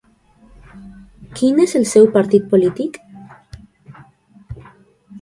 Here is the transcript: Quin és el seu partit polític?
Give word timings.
Quin 1.41 1.61
és 1.67 1.77
el 1.81 1.87
seu 1.91 2.09
partit 2.17 2.49
polític? 2.57 3.01